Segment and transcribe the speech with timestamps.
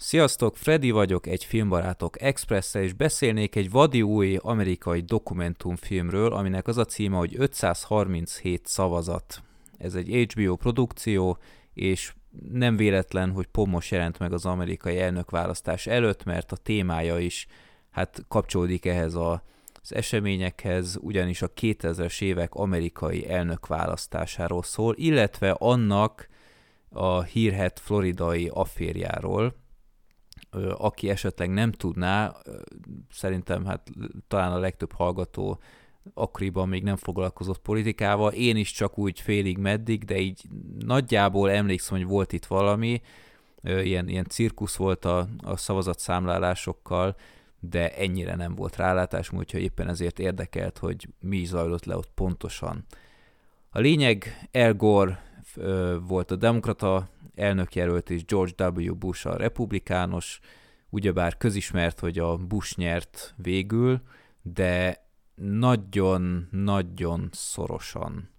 [0.00, 6.76] Sziasztok, Freddy vagyok, egy filmbarátok express és beszélnék egy vadi új amerikai dokumentumfilmről, aminek az
[6.76, 9.42] a címe, hogy 537 szavazat.
[9.78, 11.38] Ez egy HBO produkció,
[11.74, 12.14] és
[12.52, 17.46] nem véletlen, hogy pomos jelent meg az amerikai elnökválasztás előtt, mert a témája is
[17.90, 19.42] hát kapcsolódik ehhez a,
[19.82, 26.28] az eseményekhez, ugyanis a 2000-es évek amerikai elnökválasztásáról szól, illetve annak
[26.88, 29.54] a hírhet floridai afférjáról,
[30.76, 32.36] aki esetleg nem tudná,
[33.10, 33.90] szerintem hát
[34.28, 35.58] talán a legtöbb hallgató
[36.14, 40.42] akkoriban még nem foglalkozott politikával, én is csak úgy félig meddig, de így
[40.78, 43.00] nagyjából emlékszem, hogy volt itt valami,
[43.62, 47.16] ilyen, ilyen cirkusz volt a, a szavazatszámlálásokkal,
[47.60, 52.84] de ennyire nem volt rálátás, úgyhogy éppen ezért érdekelt, hogy mi zajlott le ott pontosan.
[53.70, 55.27] A lényeg, El Gore
[56.00, 58.94] volt a demokrata elnökjelölt, és George W.
[58.94, 60.40] Bush a republikánus,
[60.90, 64.02] ugyebár közismert, hogy a Bush nyert végül,
[64.42, 68.30] de nagyon-nagyon szorosan.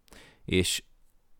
[0.45, 0.83] És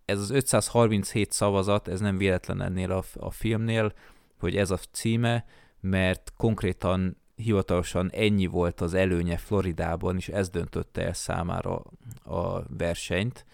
[0.06, 3.94] ez az 537 szavazat, ez nem véletlen ennél a, a filmnél,
[4.40, 5.46] hogy ez a címe,
[5.80, 11.84] mert konkrétan hivatalosan ennyi volt az előnye Floridában, és ez döntötte el számára
[12.24, 13.46] a versenyt.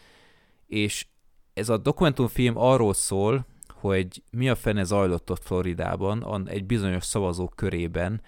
[0.68, 1.08] És
[1.56, 7.54] ez a dokumentumfilm arról szól, hogy mi a fene zajlott ott Floridában, egy bizonyos szavazók
[7.56, 8.22] körében,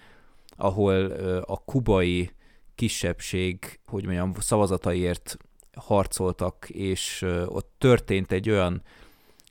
[0.56, 1.04] ahol
[1.40, 2.30] a kubai
[2.74, 5.36] kisebbség, hogy mondjam, szavazataiért
[5.76, 8.82] harcoltak, és ott történt egy olyan,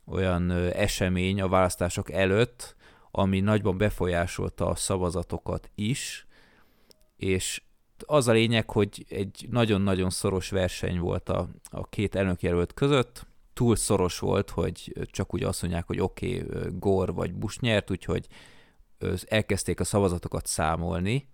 [0.06, 2.76] olyan esemény a választások előtt,
[3.10, 6.26] ami nagyban befolyásolta a szavazatokat is,
[7.16, 7.62] és
[8.06, 13.26] az a lényeg, hogy egy nagyon-nagyon szoros verseny volt a, a két elnökjelölt között,
[13.58, 17.90] túl szoros volt, hogy csak úgy azt mondják, hogy oké, okay, Gore vagy Bush nyert,
[17.90, 18.26] úgyhogy
[19.24, 21.28] elkezdték a szavazatokat számolni,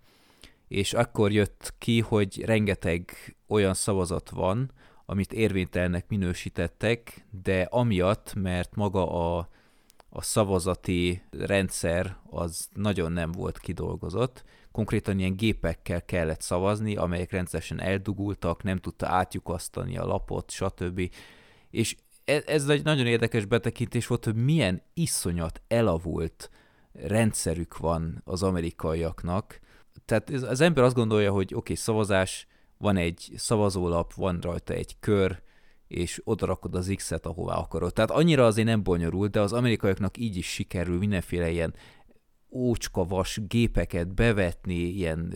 [0.67, 3.11] és akkor jött ki, hogy rengeteg
[3.47, 4.71] olyan szavazat van,
[5.05, 9.49] amit érvénytelnek minősítettek, de amiatt, mert maga a,
[10.09, 17.81] a szavazati rendszer az nagyon nem volt kidolgozott, konkrétan ilyen gépekkel kellett szavazni, amelyek rendszeresen
[17.81, 21.09] eldugultak, nem tudta átjukasztani a lapot, stb.
[21.69, 26.49] És ez, ez egy nagyon érdekes betekintés volt, hogy milyen iszonyat elavult
[26.93, 29.59] rendszerük van az amerikaiaknak.
[30.05, 32.47] Tehát az ember azt gondolja, hogy oké, okay, szavazás,
[32.77, 35.43] van egy szavazólap, van rajta egy kör,
[35.87, 37.93] és oda rakod az X-et, ahová akarod.
[37.93, 41.73] Tehát annyira azért nem bonyolult, de az amerikaiaknak így is sikerül mindenféle ilyen
[42.55, 45.33] ócska vas gépeket bevetni, ilyen,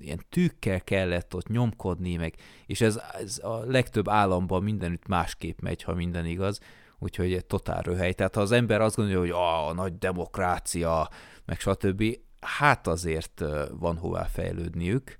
[0.00, 2.34] ilyen tűkkel kellett ott nyomkodni, meg,
[2.66, 6.60] és ez, ez a legtöbb államban mindenütt másképp megy, ha minden igaz,
[6.98, 8.12] úgyhogy egy totál röhely.
[8.12, 11.08] Tehát ha az ember azt gondolja, hogy a nagy demokrácia,
[11.44, 13.44] meg stb., hát azért
[13.78, 15.18] van hová fejlődniük,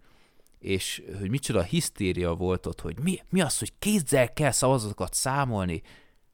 [0.58, 5.82] és hogy micsoda hisztéria volt ott, hogy mi, mi az, hogy kézzel kell szavazatokat számolni,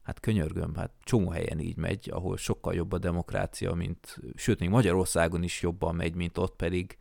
[0.03, 4.69] Hát könyörgöm, hát csomó helyen így megy, ahol sokkal jobb a demokrácia, mint, sőt, még
[4.69, 6.97] Magyarországon is jobban megy, mint ott pedig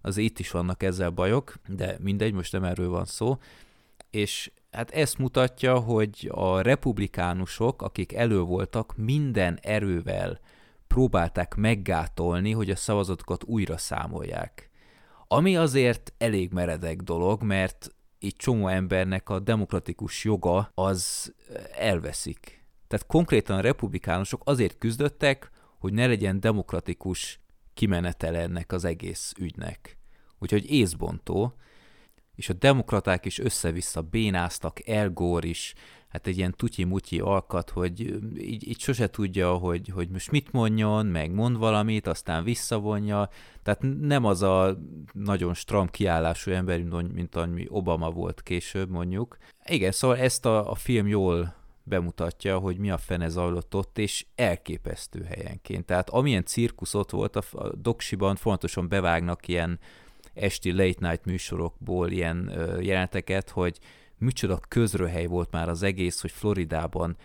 [0.00, 3.38] az itt is vannak ezzel bajok, de mindegy, most nem erről van szó.
[4.10, 10.40] És hát ezt mutatja, hogy a republikánusok, akik elő voltak, minden erővel
[10.86, 14.70] próbálták meggátolni, hogy a szavazatokat újra számolják.
[15.28, 21.34] Ami azért elég meredek dolog, mert így csomó embernek a demokratikus joga az
[21.78, 22.64] elveszik.
[22.88, 27.40] Tehát konkrétan a republikánusok azért küzdöttek, hogy ne legyen demokratikus
[27.74, 29.98] kimenetele ennek az egész ügynek.
[30.38, 31.54] Úgyhogy észbontó,
[32.36, 35.74] és a demokraták is össze-vissza bénáztak, Elgór is,
[36.08, 38.00] hát egy ilyen tutyi-mutyi alkat, hogy
[38.38, 43.28] így, így sose tudja, hogy, hogy most mit mondjon, meg mond valamit, aztán visszavonja,
[43.62, 44.78] tehát nem az a
[45.12, 49.36] nagyon stram kiállású ember, mint, mint ami Obama volt később mondjuk.
[49.66, 54.26] Igen, szóval ezt a, a film jól bemutatja, hogy mi a fene zajlott ott, és
[54.34, 55.84] elképesztő helyenként.
[55.84, 59.78] Tehát amilyen cirkusz ott volt, a, a doksiban fontosan bevágnak ilyen
[60.36, 63.78] esti late night műsorokból ilyen ö, jeleneteket, hogy
[64.18, 67.16] micsoda közröhely volt már az egész, hogy Floridában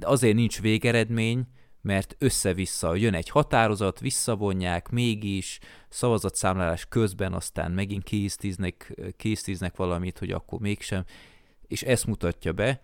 [0.00, 1.46] azért nincs végeredmény,
[1.80, 5.58] mert össze-vissza jön egy határozat, visszavonják, mégis
[5.88, 11.04] szavazatszámlálás közben aztán megint késztíznek, késztíznek valamit, hogy akkor mégsem,
[11.66, 12.80] és ezt mutatja be.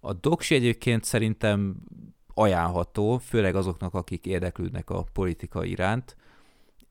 [0.00, 1.76] A doksi egyébként szerintem
[2.34, 6.16] ajánlható, főleg azoknak, akik érdeklődnek a politika iránt,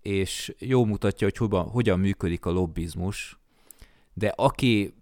[0.05, 3.39] és jó mutatja, hogy hogyan, hogyan működik a lobbizmus,
[4.13, 4.93] de aki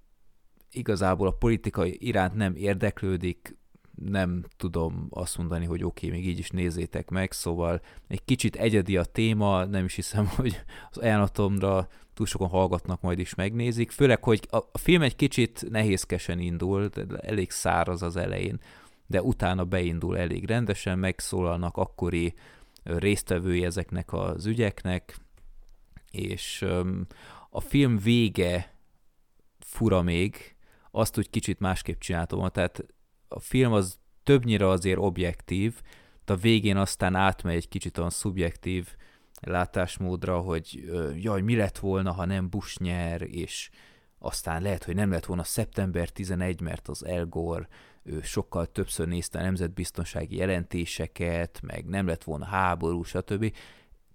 [0.71, 3.57] igazából a politikai iránt nem érdeklődik,
[4.05, 8.55] nem tudom azt mondani, hogy oké, okay, még így is nézzétek meg, szóval egy kicsit
[8.55, 10.61] egyedi a téma, nem is hiszem, hogy
[10.91, 16.39] az ajánlatomra túl sokan hallgatnak, majd is megnézik, főleg, hogy a, film egy kicsit nehézkesen
[16.39, 16.89] indul,
[17.21, 18.59] elég száraz az elején,
[19.07, 22.33] de utána beindul elég rendesen, megszólalnak akkori
[22.83, 25.18] résztvevői ezeknek az ügyeknek,
[26.12, 26.65] és
[27.50, 28.75] a film vége
[29.59, 30.56] fura még,
[30.91, 32.85] azt úgy kicsit másképp csináltam, tehát
[33.27, 35.81] a film az többnyire azért objektív,
[36.25, 38.95] de a végén aztán átmegy egy kicsit olyan szubjektív
[39.41, 43.69] látásmódra, hogy jaj, mi lett volna, ha nem Bush nyer, és
[44.23, 47.67] aztán lehet, hogy nem lett volna szeptember 11, mert az El Gore
[48.03, 53.55] ő sokkal többször nézte a nemzetbiztonsági jelentéseket, meg nem lett volna háború, stb.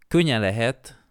[0.09, 1.05] Könnyen lehet,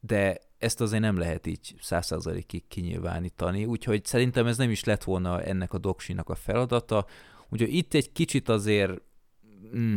[0.00, 5.42] de ezt azért nem lehet így százszerzalékig kinyilvánítani, úgyhogy szerintem ez nem is lett volna
[5.42, 7.06] ennek a doksinak a feladata,
[7.48, 9.00] úgyhogy itt egy kicsit azért
[9.76, 9.96] mm,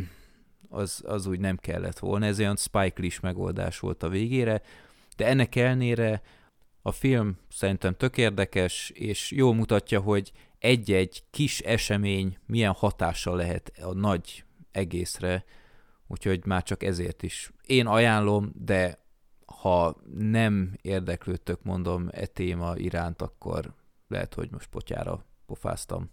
[0.69, 4.61] az, az úgy nem kellett volna, ez olyan Spike megoldás volt a végére,
[5.15, 6.21] de ennek elnére
[6.85, 13.71] a film szerintem tök érdekes, és jól mutatja, hogy egy-egy kis esemény milyen hatással lehet
[13.81, 15.45] a nagy egészre,
[16.07, 17.51] úgyhogy már csak ezért is.
[17.65, 19.06] Én ajánlom, de
[19.45, 23.74] ha nem érdeklődtök, mondom, e téma iránt, akkor
[24.07, 26.09] lehet, hogy most potyára pofáztam.